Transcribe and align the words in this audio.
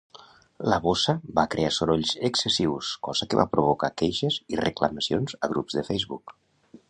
La 0.71 0.77
bossa 0.85 1.13
va 1.39 1.43
crear 1.55 1.73
sorolls 1.75 2.13
excessius, 2.29 2.89
cosa 3.09 3.27
que 3.33 3.39
va 3.41 3.47
provocar 3.53 3.91
queixes 4.03 4.41
i 4.55 4.61
reclamacions 4.65 5.41
a 5.49 5.53
grups 5.55 5.81
de 5.81 5.87
Facebook. 5.91 6.35